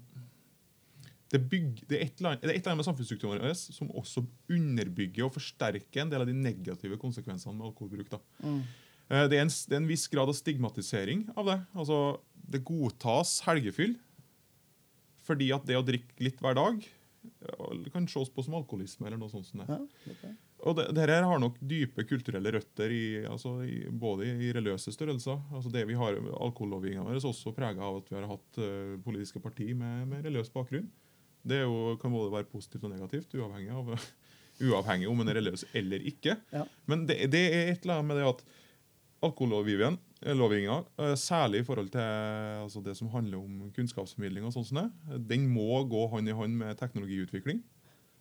[1.30, 3.58] det, bygger, det, er et eller annet, det er et eller annet med samfunnsstrukturen vår
[3.60, 4.24] som også
[4.56, 8.10] underbygger og forsterker en del av de negative konsekvensene med alkoholbruk.
[8.12, 8.22] da.
[8.42, 8.62] Mm.
[9.10, 11.60] Eh, Det er, en, det er en viss grad av stigmatisering av det.
[11.76, 13.98] Altså, Det godtas helgefyll
[15.30, 19.06] fordi at det å drikke litt hver dag ja, kan ses på som alkoholisme.
[19.06, 19.46] eller noe sånt.
[19.46, 19.68] som det.
[19.70, 20.32] Ja, okay.
[20.68, 24.92] Og det, det her har nok dype kulturelle røtter i, altså i, både i religiøse
[24.92, 25.40] størrelser.
[25.56, 28.98] altså det vi har, Alkohollovgivningen vår er også prega av at vi har hatt uh,
[29.06, 30.90] politiske parti med, med, religiøs bakgrunn.
[31.48, 33.94] Det jo, kan både være positivt og negativt, uavhengig av
[34.70, 36.36] uavhengig om en er religiøs eller ikke.
[36.52, 36.66] Ja.
[36.90, 38.44] Men det, det, er et eller annet med det at
[39.26, 42.04] alkohollovgivninga, eh, særlig i forhold til
[42.64, 44.94] altså det som handler om kunnskapsformidling, og sånt,
[45.28, 47.62] den må gå hånd i hånd med teknologiutvikling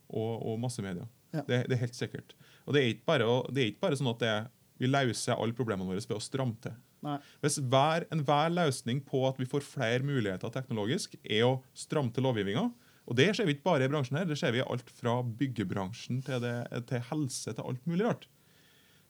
[0.09, 1.07] og, og massemedia.
[1.33, 1.43] Ja.
[1.45, 2.35] Det, det, er helt sikkert.
[2.65, 4.35] Og det er ikke bare, det er ikke bare sånn at det,
[4.79, 6.75] vi løser alle problemene våre ved å stramme til.
[7.05, 7.15] Nei.
[7.43, 12.25] Hvis hver, Enhver løsning på at vi får flere muligheter teknologisk, er å stramme til
[12.27, 12.65] lovgivninga,
[13.09, 15.19] og Det ser vi ikke bare i bransjen her, det ser vi i alt fra
[15.23, 18.27] byggebransjen til, det, til helse til alt mulig rart.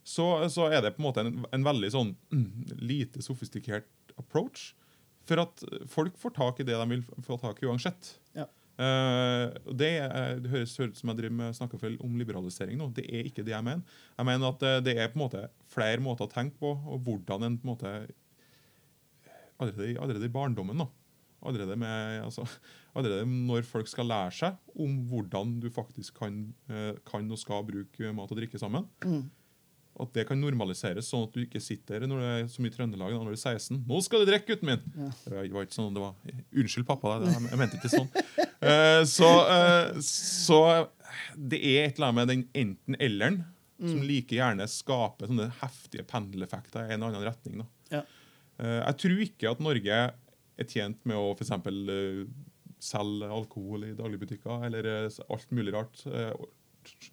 [0.08, 4.72] Så, så, er det på en måte en, en veldig sånn mm, lite sofistikert approach.
[5.28, 8.16] For at folk får tak i det de vil få tak i uansett.
[8.38, 8.48] Ja.
[8.80, 12.88] Uh, det, er, det, høres ut som jeg driver med snakker om liberalisering nå.
[12.96, 14.00] Det er ikke det jeg mener.
[14.16, 17.46] Jeg mener at det er på en måte flere måter å tenke på, og hvordan
[17.46, 17.94] en på en måte
[19.60, 20.86] Allerede, allerede i barndommen nå,
[21.44, 22.46] Allerede, med, altså,
[23.00, 27.66] allerede, når folk skal lære seg om hvordan du faktisk kan, eh, kan og skal
[27.68, 28.88] bruke mat og drikke sammen.
[29.06, 29.28] Mm.
[30.00, 33.16] At det kan normaliseres, sånn at du ikke sitter når det er som i Trøndelag
[33.18, 33.82] når du er 16.
[33.84, 35.10] 'Nå skal du drikke, gutten min!' Ja.
[35.26, 36.14] Det var ikke sånn, det var,
[36.56, 37.18] Unnskyld, pappa.
[37.26, 38.08] Jeg mente ikke sånn.
[38.64, 40.62] uh, så, uh, så,
[41.36, 43.90] det er et eller annet med den enten-elleren mm.
[43.92, 47.66] som like gjerne skaper sånne heftige pendeleffekter i en eller annen retning.
[47.92, 48.06] Ja.
[48.60, 50.00] Uh, jeg tror ikke at Norge
[50.60, 51.48] er tjent med å for
[51.90, 52.24] Uh,
[52.80, 56.02] eh, selge alkohol i dagligbutikker eller uh, alt mulig rart.
[56.08, 56.32] Uh,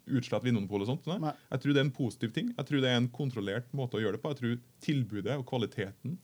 [0.07, 1.09] utslett Vinmonopolet og sånt.
[1.21, 1.33] Nei.
[1.51, 2.53] Jeg tror det er en positiv ting.
[2.55, 4.31] Jeg tror det er en kontrollert måte å gjøre det på.
[4.31, 4.55] Jeg tror
[4.87, 6.15] tilbudet og kvaliteten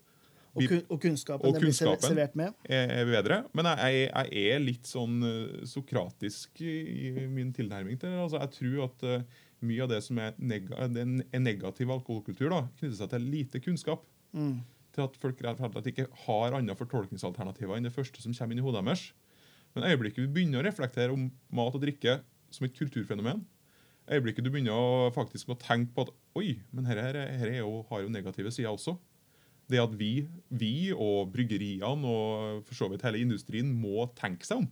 [0.54, 2.58] og, kun, og kunnskapen, og kunnskapen blir servert med.
[2.70, 3.40] Er, er bedre.
[3.58, 8.22] Men jeg, jeg, er litt sånn uh, sokratisk i, min tilnærming til det.
[8.22, 12.62] Altså, jeg tror at uh, mye av det som er, neg en negativ alkoholkultur, da,
[12.80, 14.08] knytter seg til lite kunnskap.
[14.34, 14.62] Mm
[14.94, 18.56] til at folk rett og slett ikke har andre fortolkningsalternativer enn det første som kommer
[18.56, 19.08] inn i hodet deres.
[19.74, 22.20] Men øyeblikket vi begynner å reflektere om mat og drikke
[22.54, 23.42] som et kulturfenomen,
[24.12, 27.24] øyeblikket du begynner å faktisk å tenke på at oi, men dette
[27.90, 28.96] har jo negative sider også.
[29.72, 34.62] Det at vi, vi og bryggeriene og for så vidt hele industrien må tenke seg
[34.62, 34.68] om.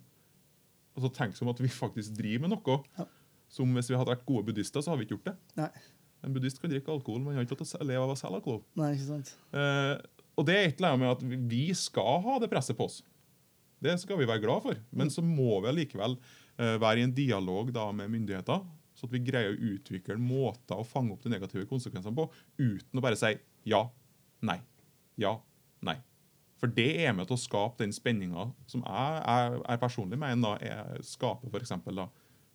[0.98, 3.08] Altså tenke seg om at vi faktisk driver med noe ja.
[3.50, 5.38] som hvis vi hadde vært gode buddhister, så hadde vi ikke gjort det.
[5.62, 5.72] Nei.
[6.22, 8.18] En buddhist kan drikke alkohol, men han har ikke lov til å leve av å
[8.20, 8.60] selge alkohol.
[8.78, 9.32] Nei, ikke sant.
[9.58, 9.96] Eh,
[10.38, 13.00] og det er et eller annet med at vi skal ha det presset på oss.
[13.82, 14.82] Det skal vi være glad for.
[14.98, 16.18] Men så må vi allikevel
[16.58, 18.62] eh, være i en dialog da, med myndigheter,
[18.94, 22.28] så at vi greier å utvikle måter å fange opp de negative konsekvensene på,
[22.62, 23.34] uten å bare si
[23.72, 23.82] ja,
[24.46, 24.60] nei,
[25.22, 25.34] ja,
[25.86, 25.98] nei.
[26.62, 30.62] For det er med til å skape den spenninga som jeg, jeg, jeg personlig mener
[30.62, 31.74] er, skaper f.eks.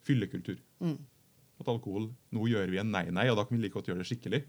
[0.07, 0.63] fyllekultur.
[0.85, 0.99] Mm
[1.61, 4.09] at alkohol nå gjør vi en nei-nei, og da kan vi like godt gjøre det
[4.11, 4.43] skikkelig.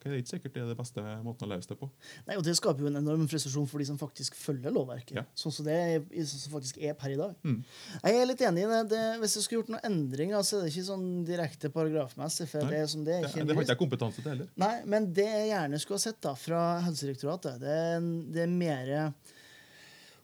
[0.00, 1.88] Det er ikke sikkert det er det beste måten å løse det på.
[2.28, 5.12] Nei, og Det skaper jo en enorm frustrasjon for de som faktisk følger lovverket.
[5.20, 5.24] Ja.
[5.36, 7.34] Sånn som det er, som faktisk er per i dag.
[7.44, 7.58] Mm.
[8.00, 9.04] Jeg er litt enig i det.
[9.20, 12.48] hvis jeg skulle gjort noen endringer, så er det ikke sånn direkte paragrafmessig.
[12.50, 12.72] for Nei.
[12.72, 14.52] Det er som det er ikke det, det har ikke jeg kompetanse til heller.
[14.64, 18.54] Nei, Men det jeg gjerne skulle ha sett da, fra Helsedirektoratet, det er, det er
[18.54, 18.94] mer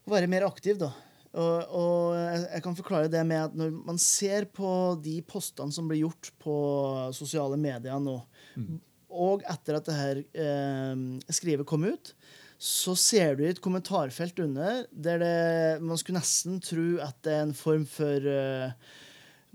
[0.07, 0.79] å være mer aktiv.
[0.81, 0.93] da.
[1.37, 4.69] Og, og, jeg kan forklare det med at når man ser på
[5.03, 6.55] de postene som blir gjort på
[7.15, 8.15] sosiale medier nå,
[8.55, 8.77] mm.
[9.17, 11.01] Og etter at det her eh,
[11.33, 12.13] skrivet kom ut,
[12.57, 15.33] så ser du et kommentarfelt under der det,
[15.85, 18.73] man skulle nesten tro at det er en form for eh,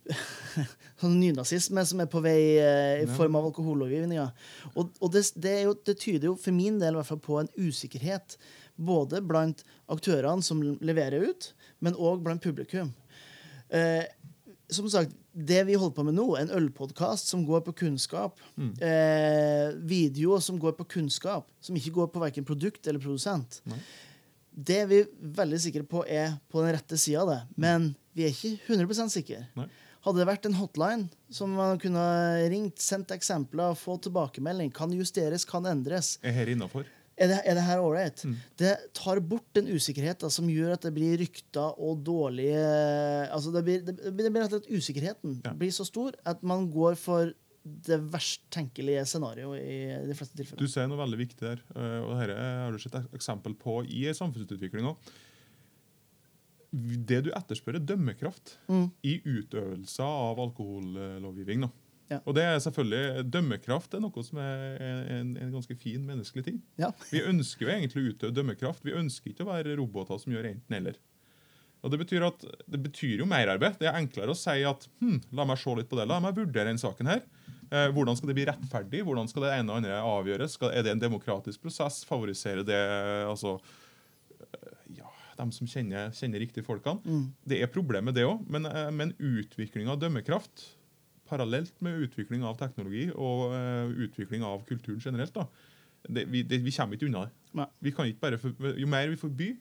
[1.03, 4.29] sånn nynazisme som er på vei eh, i form av alkohollovgivninga.
[4.75, 7.41] Og, og det, det, jo, det, tyder jo for min del i hvert fall på
[7.43, 8.39] en usikkerhet
[8.83, 11.51] både blant aktørene som leverer ut,
[11.83, 12.95] men òg blant publikum.
[13.73, 14.05] Eh,
[14.73, 18.73] som sagt, det vi holder på med nå, en ølpodkast som går på kunnskap, mm.
[18.85, 23.81] eh, videoer som går på kunnskap, som ikke går på verken produkt eller produsent, Nei.
[24.53, 25.01] det er vi
[25.41, 27.41] veldig sikre på er på den rette sida av det.
[27.55, 27.63] Mm.
[27.65, 29.47] Men vi er ikke 100% sikre.
[29.57, 29.69] Nei.
[30.03, 32.03] Hadde det vært en hotline som man kunne
[32.51, 36.89] ringt, sendt eksempler, få tilbakemelding, kan justeres, kan endres Er her innafor?
[37.21, 38.23] Er det, er det her ålreit?
[38.25, 38.37] Mm.
[38.59, 42.63] Det tar bort den usikkerheten som gjør at det blir rykter og dårlige
[43.29, 45.53] altså det blir, det, det blir slett Usikkerheten ja.
[45.57, 50.59] blir så stor at man går for det verst tenkelige scenarioet i de fleste tilfeller.
[50.59, 53.77] Du sier noe veldig viktig der, eh, og dette har du sett et eksempel på
[53.87, 54.97] i samfunnsutviklinga.
[56.73, 58.87] Det du etterspør, er dømmekraft mm.
[59.07, 61.69] i utøvelse av alkohollovgivning.
[62.13, 62.19] Ja.
[62.27, 64.83] Og det er selvfølgelig, Dømmekraft er noe som er
[65.19, 66.61] en, en ganske fin menneskelig ting.
[66.81, 66.93] Ja.
[67.11, 68.85] vi ønsker jo egentlig å utøve dømmekraft.
[68.87, 71.01] Vi ønsker ikke å være roboter som gjør enten-eller.
[71.83, 73.81] Og Det betyr at det betyr jo merarbeid.
[73.81, 76.37] Det er enklere å si at hm, la meg se litt på det, la meg
[76.37, 77.25] vurdere den saken her.
[77.73, 79.01] Eh, hvordan skal det bli rettferdig?
[79.07, 80.59] Hvordan skal det ene og andre avgjøres?
[80.59, 82.03] Skal, er det en demokratisk prosess?
[82.07, 82.79] Favoriserer det
[83.27, 83.57] altså,
[84.45, 87.03] eh, ja, dem som kjenner, kjenner riktige folkene?
[87.03, 87.25] Mm.
[87.49, 88.45] Det er problemet, det òg.
[88.47, 90.69] Men, eh, men utvikling av dømmekraft
[91.29, 95.47] parallelt med utvikling av teknologi og uh, utvikling av kulturen generelt, da,
[96.09, 97.67] det, vi, det, vi, kommer ikke unna det.
[97.85, 99.57] Vi kan ikke bare for, jo mer vi forbyr,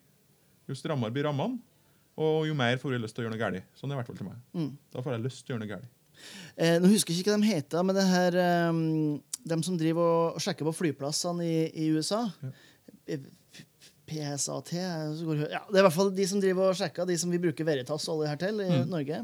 [0.70, 1.60] jo strammere blir rammene,
[2.22, 3.68] og jo mer får vi lyst til å gjøre noe galt.
[3.78, 4.40] Sånn er det i hvert fall til meg.
[4.58, 4.72] Mm.
[4.94, 5.98] Da får jeg lyst til å gjøre noe galt.
[6.56, 8.38] Eh, nå husker jeg ikke hva de heter, men det her
[8.70, 8.82] um,
[9.42, 12.52] de som driver og sjekker på flyplassene i, i USA Ja.
[14.12, 14.72] PSAT
[15.16, 17.18] så går det- ja, Det er i hvert fall de som driver og sjekker, de
[17.18, 19.22] som vi bruker Veritas og alle her til i Norge.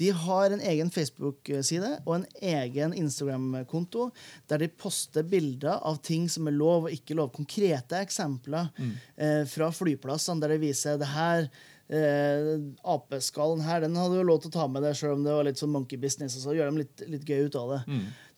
[0.00, 4.10] De har en egen Facebook-side og en egen Instagram-konto
[4.48, 7.30] der de poster bilder av ting som er lov og ikke lov.
[7.36, 8.70] Konkrete eksempler
[9.18, 11.48] eh, fra flyplassene der de viser det her
[11.88, 12.50] eh,
[12.94, 15.46] apeskallen her, den hadde jo lov til å ta med det, selv om det var
[15.48, 16.36] litt sånn monkey business.
[16.38, 17.80] Og så gjør de litt, litt gøy ut av det.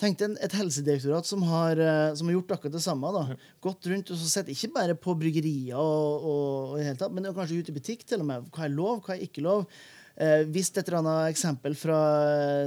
[0.00, 3.12] Tenk deg et helsedirektorat som har, eh, som har gjort akkurat det samme.
[3.14, 3.37] da.
[3.61, 7.12] Gått rundt og så sett ikke bare på bryggerier, og, og, og i hele tatt,
[7.14, 8.48] men kanskje ut i butikk til og med.
[8.54, 9.68] Hva er lov, hva er ikke lov?
[10.16, 11.96] Eh, Vist et eller annet eksempel fra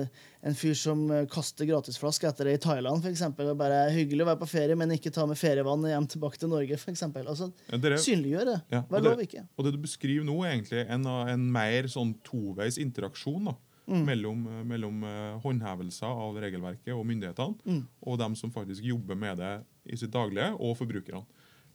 [0.02, 3.22] eh, en fyr som eh, kaster gratisflaske etter det i Thailand, f.eks.
[3.56, 6.76] Bare hyggelig å være på ferie, men ikke ta med ferievann hjem tilbake til Norge,
[6.76, 7.06] f.eks.
[7.24, 8.58] Altså, Ja, dere- synliggjør det.
[8.76, 9.46] Ja, Vær og lov, ikke?
[9.56, 13.56] Og det du beskriver nå, er egentlig en, en mer sånn toveis interaksjon da,
[13.88, 19.54] mellom, mellom eh, håndhevelser av regelverket og myndighetene, og dem som faktisk jobber med det
[19.88, 21.24] i sitt daglige, og forbrukerne.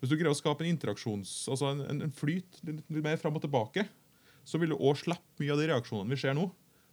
[0.02, 3.16] Hvis du greier å skape en interaksjons, altså en, en, en flyt litt, litt mer
[3.22, 3.86] fram og tilbake,
[4.44, 6.48] så vil du òg slippe mye av de reaksjonene vi ser nå.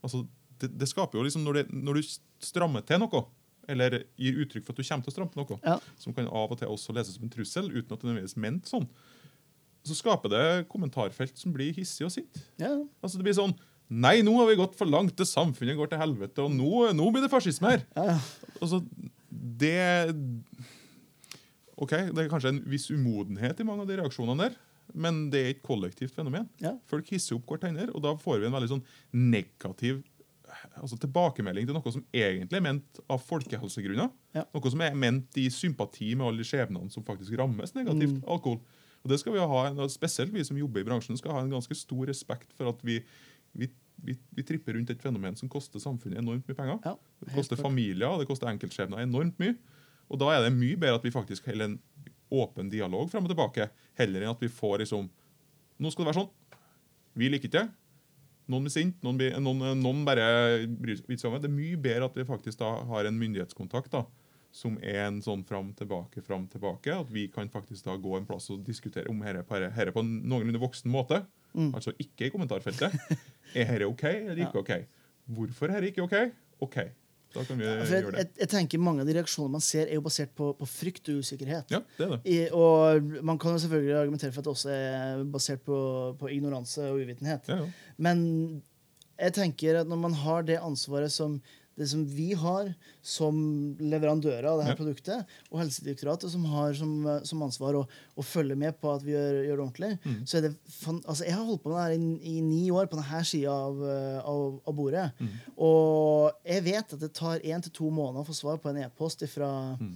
[0.05, 0.23] Altså,
[0.61, 2.09] det, det skaper jo liksom når, det, når du
[2.43, 3.23] strammer til noe,
[3.69, 5.77] eller gir uttrykk for at du kommer til å stramme til noe, Ja.
[6.01, 8.43] som kan av og til også leses som en trussel, uten at det nødvendigvis er
[8.47, 8.87] ment sånn,
[9.85, 12.41] så skaper det kommentarfelt som blir hissig og sint.
[12.59, 12.73] Ja.
[13.01, 13.55] Altså Det blir sånn
[13.89, 17.07] Nei, nå har vi gått for langt, det samfunnet går til helvete, og nå, nå
[17.09, 17.85] blir det fascisme her.
[17.97, 18.19] Ja.
[18.61, 18.83] Altså,
[19.31, 20.13] det
[21.79, 24.57] OK, det er kanskje en viss umodenhet i mange av de reaksjonene der,
[24.93, 26.47] men det er et kollektivt fenomen.
[26.63, 26.75] Ja.
[26.89, 30.03] Folk hisser opp hverandre, og da får vi en veldig sånn negativ
[30.81, 34.09] altså tilbakemelding til noe som egentlig er ment av folkehelsegrunner.
[34.33, 34.43] Ja.
[34.55, 38.23] Noe som er ment i sympati med alle de skjebnene som faktisk rammes negativt Mm.
[38.25, 38.59] alkohol.
[39.03, 41.75] Og det skal vi ha, Spesielt vi som jobber i bransjen skal ha en ganske
[41.77, 42.97] stor respekt for at vi,
[43.55, 43.69] vi,
[44.03, 46.79] vi, vi tripper rundt et fenomen som koster samfunnet enormt mye penger.
[46.83, 49.55] Ja, det koster familier det koster enkeltskjebner enormt mye.
[50.09, 51.79] Og da er det mye bedre at vi faktisk holder en
[52.31, 53.69] åpen dialog frem og tilbake,
[53.99, 55.09] heller enn at vi får liksom
[55.79, 56.31] Nå skal det være sånn.
[57.15, 57.69] Vi liker ikke det.
[58.51, 60.25] Noen blir sint, noen, blir, noen, noen bare
[60.67, 61.45] bryr seg om det.
[61.45, 64.01] Det er mye bedre at vi faktisk da har en myndighetskontakt da,
[64.51, 66.91] som er en sånn fram tilbake, fram tilbake.
[66.91, 70.59] At vi kan faktisk da gå en plass og diskutere om dette på, en noenlunde
[70.59, 71.21] voksen måte.
[71.77, 72.97] Altså ikke i kommentarfeltet.
[73.55, 74.73] Er dette OK eller ikke OK?
[75.37, 76.35] Hvorfor er dette ikke OK?
[76.67, 76.75] OK.
[77.33, 78.41] Da kan vi ja, jeg, gjøre jeg, det.
[78.41, 81.21] jeg tenker Mange av de reaksjonene man ser, er jo basert på, på frykt og
[81.21, 81.69] usikkerhet.
[81.73, 82.19] Ja, det er det.
[82.25, 85.79] I, og man kan jo selvfølgelig argumentere for at det også er basert på,
[86.19, 87.51] på ignoranse og uvitenhet.
[87.51, 87.69] Ja, ja.
[88.01, 88.25] Men
[89.19, 91.37] jeg tenker at når man har det ansvaret som
[91.79, 93.37] det som vi har som
[93.79, 94.79] leverandører av det her Ja.
[94.79, 96.91] produktet, og Helsedirektoratet som har som,
[97.23, 97.85] som ansvar å,
[98.19, 100.17] å følge med på at vi gjør, gjør det ordentlig, Mm.
[100.27, 100.51] så er det
[101.07, 103.79] altså Jeg har holdt på med det i, i ni år på denne sida av,
[103.87, 105.07] eh, av, av bordet.
[105.19, 105.33] Mm.
[105.57, 108.83] Og jeg vet at det tar én til to måneder å få svar på en
[108.83, 109.95] e-post fra Mm.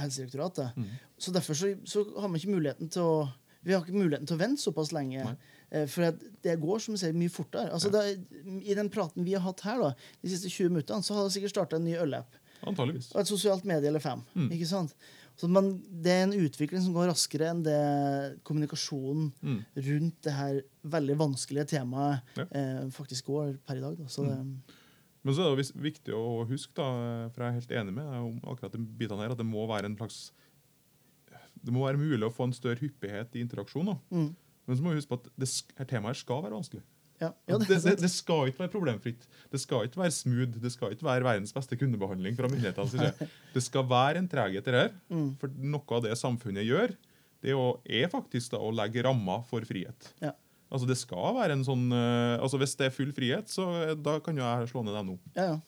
[0.00, 0.70] Helsedirektoratet.
[1.18, 3.28] Så derfor så, så har vi ikke muligheten til å
[3.62, 5.20] vi har ikke muligheten til å vente såpass lenge.
[5.20, 5.34] Nei.
[5.70, 6.10] Eh, For
[6.42, 7.70] det går som du sier, mye fortere.
[7.72, 8.02] Altså, det,
[8.66, 11.32] I den praten vi har hatt her da, de siste 20 minuttene, så har det
[11.36, 12.36] sikkert starta en ny ølapp.
[12.66, 13.12] Antageligvis.
[13.14, 14.20] Og et sosialt medie eller fem.
[14.34, 14.50] Mm.
[14.52, 14.94] ikke sant?
[15.40, 17.76] Så man, det er en utvikling som går raskere enn det
[18.44, 19.60] kommunikasjonen Mm.
[19.86, 22.44] rundt det her veldig vanskelige temaet Ja.
[22.50, 23.96] eh, faktisk går per i dag.
[23.96, 24.04] Da.
[24.04, 24.36] Så det,
[25.24, 28.40] Men så er det viktig å huske, da, for jeg er helt enig med om
[28.52, 30.30] akkurat den bitene her, at det må være en slags
[31.62, 33.86] det må være mulig å få en større hyppighet i interaksjon.
[33.86, 33.96] Da.
[34.10, 34.30] mm.
[34.70, 36.82] Men så må vi huske på at det, her temaet skal være vanskelig.
[37.20, 39.26] ja, ja, det, det det, skal ikke være problemfritt.
[39.52, 40.60] Det skal ikke være smooth.
[40.62, 43.28] Det skal ikke være verdens beste kundebehandling fra myndighetenes side.
[43.54, 44.94] Det skal være en treghet i det her.
[45.10, 45.32] Mm.
[45.42, 46.94] For noe av det samfunnet gjør,
[47.44, 50.12] det er, faktisk da å legge rammer for frihet.
[50.22, 50.32] Ja.
[50.70, 53.96] Altså det skal være en sånn, eh, altså Hvis det er full frihet, så eh,
[53.98, 55.18] da kan jo jeg slå ned dem nå.
[55.34, 55.58] Ja, ja.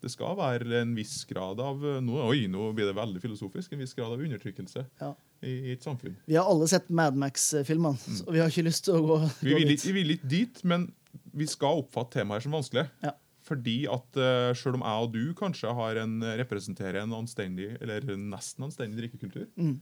[0.00, 3.72] Det skal være en viss grad av eh, nå, Oi, nå blir det veldig filosofisk.
[3.76, 5.14] En viss grad av undertrykkelse Ja.
[5.42, 6.16] I, et samfunn.
[6.28, 9.30] Vi har alle sett Mad Max-filmene, og vi har ikke lyst til å gå, Mm.
[9.40, 9.84] Vi vil, dit.
[9.86, 10.88] vi vil ikke dit, men
[11.34, 12.86] vi skal oppfatte temaet som vanskelig.
[13.02, 13.14] Ja.
[13.42, 18.04] Fordi at uh, selv om jeg og du kanskje har en, representerer en anstendig, eller
[18.16, 19.80] nesten anstendig drikkekultur, Mm.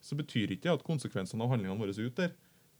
[0.00, 2.32] så betyr ikke det at konsekvensene av handlingene våre ut der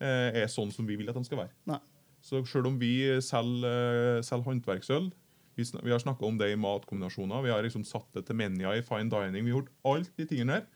[0.02, 1.52] eh, er sånn som vi vil at de skal være.
[1.70, 1.78] Nei.
[2.22, 5.12] Så selv om vi selger, eh, selger håndverksøl
[5.54, 7.42] Vi, vi har snakka om det i matkombinasjoner.
[7.44, 9.44] Vi har liksom satt det til menia i fine dining.
[9.44, 10.66] Vi har gjort alt de tingene der.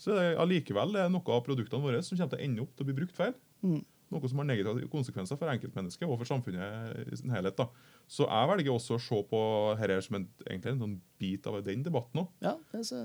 [0.00, 2.86] Så er det allikevel noe av produktene våre som kommer til å ende opp til
[2.86, 3.34] å bli brukt feil.
[3.60, 3.82] Mm.
[4.10, 7.54] Noe som har negative konsekvenser for enkeltmennesket og for samfunnet i sin helhet.
[7.60, 7.68] da.
[8.10, 9.42] Så jeg velger også å se på
[9.78, 12.32] dette som en, egentlig en sånn bit av den debatten òg.
[12.42, 12.56] Ja,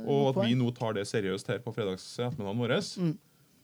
[0.07, 2.75] Og at vi nå tar det seriøst her på fredags ettermiddagen vår.
[3.03, 3.13] Mm.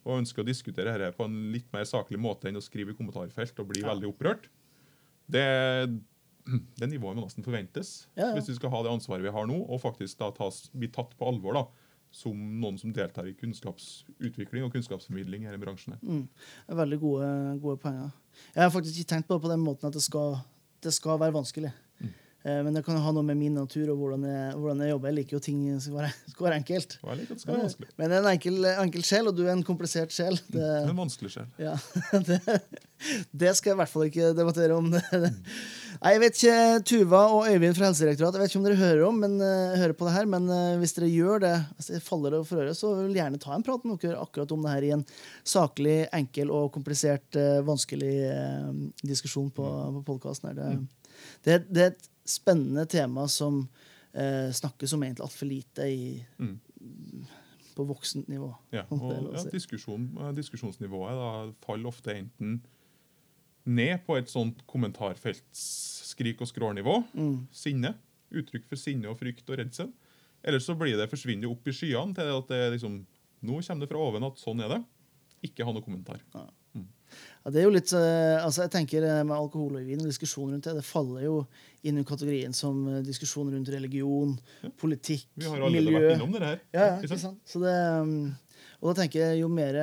[0.05, 2.97] Og ønsker å diskutere dette på en litt mer saklig måte enn å skrive i
[2.99, 3.89] kommentarfelt og bli Ja.
[3.93, 4.45] veldig opprørt.
[5.31, 5.47] Det,
[6.77, 8.31] det nivået må nesten forventes ja.
[8.35, 11.13] hvis vi skal ha det ansvaret vi har nå, og faktisk da tas, bli tatt
[11.17, 11.65] på alvor da,
[12.11, 15.95] som noen som deltar i kunnskapsutvikling og kunnskapsformidling her i bransjen.
[16.03, 16.25] Mm.
[16.67, 17.29] Det er veldig gode,
[17.63, 18.09] gode poenger.
[18.55, 20.35] Jeg har faktisk ikke tenkt på det på den måten at det skal,
[20.83, 21.71] det skal være vanskelig.
[22.01, 22.09] Mm.
[22.43, 25.07] Eh, Men det kan ha noe med min natur og hvordan jeg, hvordan jeg jobber.
[25.11, 26.97] Jeg liker jo ting skal være, skal være enkelt.
[27.03, 27.89] Og jeg liker at det skal være vanskelig.
[27.97, 30.35] Men jeg er en enkel, enkel sjel, og du er en komplisert sjel.
[30.49, 31.47] Det Det, er en vanskelig sjel.
[31.61, 31.77] ja,
[32.27, 32.41] det,
[33.31, 34.91] det skal jeg i hvert fall ikke debattere om.
[36.01, 36.53] Nei, jeg vet ikke,
[36.89, 39.93] Tuva og Øyvind fra Helsedirektoratet, jeg vet ikke om dere hører, om, men, uh, hører
[39.93, 42.79] på det her, men uh, hvis dere gjør det, hvis det faller dere for øret,
[42.79, 45.03] så vil jeg gjerne ta en prat med dere akkurat om det her i en
[45.45, 48.15] saklig, enkel og komplisert, uh, vanskelig
[49.05, 49.67] diskusjon på,
[49.99, 50.57] på podkasten.
[50.57, 50.71] Det,
[51.45, 53.67] Det, det, det er et spennende tema som
[54.11, 56.07] snakkes om egentlig altfor lite i,
[56.41, 56.57] Mm.
[57.75, 58.49] på voksent nivå.
[58.73, 61.29] Ja, det og ja, diskusjon, diskusjonsnivået da,
[61.63, 62.57] faller ofte enten
[63.65, 66.95] ned på et sånt kommentarfeltskrik og skrål-nivå.
[67.13, 67.35] Mm.
[67.55, 67.95] Sinne.
[68.31, 69.91] Uttrykk for sinne og frykt og redsel.
[70.41, 73.03] Eller så blir det forsvinner opp i skyene til at det liksom
[73.41, 74.81] Nå kommer det fra oven at sånn er det.
[75.47, 76.19] Ikke ha noe kommentar.
[77.41, 80.07] Ja, det er jo litt, eh, altså jeg tenker eh, Med alkohol og vin og
[80.07, 81.33] diskusjon rundt det, det faller jo
[81.87, 84.35] inn i kategorien som eh, diskusjon rundt religion,
[84.79, 86.03] politikk, Vi har allerede miljø.
[86.05, 86.61] vært innom det her.
[86.71, 87.41] Ja, ja, ikke sant?
[87.49, 88.29] Så det, um,
[88.79, 89.81] og da tenker jeg jo mer,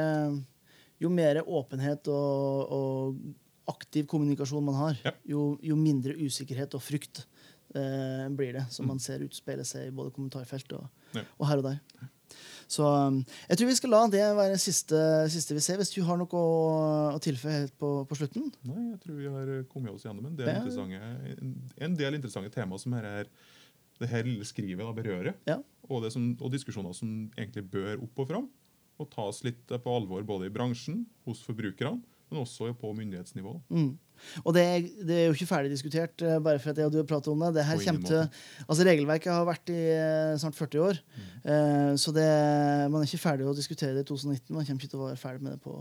[1.02, 3.20] jo mer åpenhet og, og
[3.68, 5.12] aktiv kommunikasjon man har, Ja.
[5.28, 7.24] jo, jo mindre usikkerhet og frykt
[7.74, 11.22] eh, blir det, som man ser utspeile seg i både kommentarfelt og, Ja.
[11.38, 11.80] og her og der.
[12.68, 14.98] Så um, jeg tror vi skal la det være det siste,
[15.32, 15.78] siste vi ser.
[15.80, 16.48] Hvis du har noe å,
[17.16, 18.50] å tilføye helt på, på slutten?
[18.68, 20.58] Nei, jeg tror vi har kommet oss gjennom en del, Ja.
[20.60, 23.30] interessante, en, del interessante tema som her er,
[23.98, 25.34] det her lille skrivet da berører.
[25.48, 25.56] Ja.
[25.88, 28.50] Og, det som, og diskusjoner som egentlig bør opp og fram.
[29.00, 33.54] Og tas litt på alvor både i bransjen, hos forbrukerne, men også på myndighetsnivå.
[33.72, 33.90] Mm.
[34.44, 34.64] Og det,
[35.06, 37.30] det er jo ikke ferdig diskutert, eh, bare for at jeg og du har pratet
[37.32, 37.52] om det.
[37.54, 41.00] det her til, altså Regelverket har vært i eh, snart 40 år.
[41.14, 41.30] Mm.
[41.52, 42.28] Eh, så det,
[42.90, 44.54] man er ikke ferdig å diskutere det i 2019.
[44.54, 45.78] Man kommer ikke til å være ferdig med det på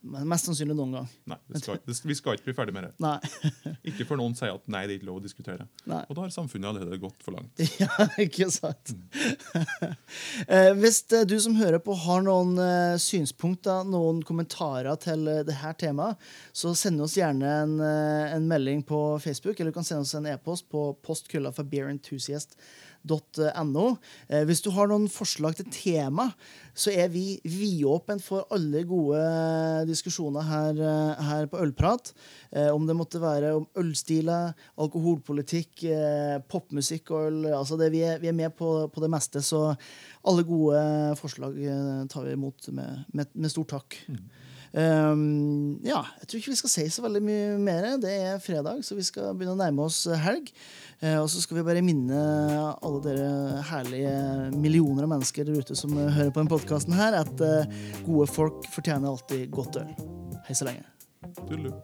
[0.00, 1.06] men mest sannsynlig noen gang.
[1.26, 3.12] Nei, det skal, det, Vi skal ikke bli ferdig med det.
[3.90, 5.66] Ikke før noen sier at nei, det er ikke lov å diskutere.
[5.90, 6.00] Nei.
[6.06, 7.50] Og da har samfunnet allerede gått for langt.
[7.78, 8.92] Ja, ikke sant?
[10.54, 15.58] eh, hvis eh, du som hører på har noen eh, synspunkter, noen kommentarer til det
[15.60, 16.18] her temaet,
[16.52, 20.30] så send oss gjerne en, en melding på Facebook, eller du kan sende oss en
[20.30, 22.87] e-post på postkulla for beerenthusiast.no.
[23.10, 26.28] Eh, hvis du har noen forslag til tema,
[26.78, 29.20] så er vi vidåpne for alle gode
[29.88, 32.12] diskusjoner her, eh, her på Ølprat.
[32.52, 35.86] Eh, om det måtte være om ølstiler, alkoholpolitikk,
[36.48, 37.40] popmusikk og øl.
[37.52, 39.74] Altså det, vi, er, vi er med på, på det meste, så
[40.24, 41.56] alle gode forslag
[42.10, 44.02] tar vi imot med, med, med stor takk.
[44.72, 47.88] Um, ja, jeg tror ikke vi skal si så veldig mye mer.
[48.02, 50.50] Det er fredag, så vi skal begynne å nærme oss helg.
[51.02, 52.18] Uh, og så skal vi bare minne
[52.74, 54.12] alle dere herlige
[54.58, 59.10] millioner av mennesker der ute som hører på denne podkasten at uh, gode folk fortjener
[59.12, 59.96] alltid godt øl.
[60.48, 60.86] Hei så lenge.
[61.46, 61.74] Tudelu.